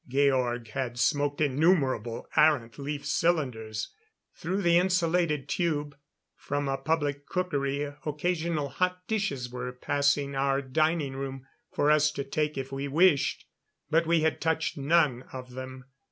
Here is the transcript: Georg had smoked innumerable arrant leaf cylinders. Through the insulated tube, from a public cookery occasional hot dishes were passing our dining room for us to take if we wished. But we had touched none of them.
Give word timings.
Georg 0.09 0.69
had 0.69 0.97
smoked 0.97 1.39
innumerable 1.41 2.25
arrant 2.35 2.79
leaf 2.79 3.05
cylinders. 3.05 3.89
Through 4.33 4.63
the 4.63 4.79
insulated 4.79 5.47
tube, 5.47 5.95
from 6.35 6.67
a 6.67 6.75
public 6.79 7.27
cookery 7.27 7.83
occasional 8.03 8.69
hot 8.69 9.07
dishes 9.07 9.51
were 9.51 9.71
passing 9.71 10.35
our 10.35 10.59
dining 10.59 11.15
room 11.15 11.45
for 11.71 11.91
us 11.91 12.09
to 12.13 12.23
take 12.23 12.57
if 12.57 12.71
we 12.71 12.87
wished. 12.87 13.45
But 13.91 14.07
we 14.07 14.21
had 14.21 14.41
touched 14.41 14.75
none 14.75 15.21
of 15.33 15.51
them. 15.51 15.85